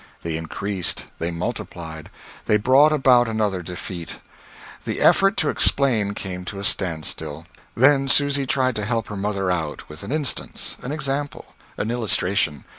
They 0.23 0.35
increased; 0.35 1.05
they 1.19 1.29
multiplied; 1.29 2.09
they 2.47 2.57
brought 2.57 2.91
about 2.91 3.27
another 3.27 3.61
defeat. 3.61 4.15
The 4.83 4.99
effort 4.99 5.37
to 5.37 5.49
explain 5.49 6.15
came 6.15 6.43
to 6.45 6.59
a 6.59 6.63
standstill. 6.63 7.45
Then 7.75 8.07
Susy 8.07 8.47
tried 8.47 8.75
to 8.77 8.85
help 8.85 9.09
her 9.09 9.15
mother 9.15 9.51
out 9.51 9.87
with 9.89 10.01
an 10.01 10.11
instance, 10.11 10.75
an 10.81 10.91
example, 10.91 11.53
an 11.77 11.91
illustration. 11.91 12.63